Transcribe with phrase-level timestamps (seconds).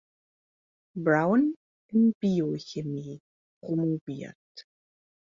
[0.95, 1.53] Brown
[1.89, 3.21] in Biochemie
[3.61, 4.65] promoviert.